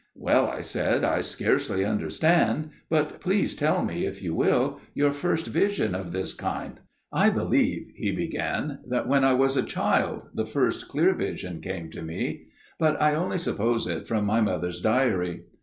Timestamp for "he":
7.93-8.09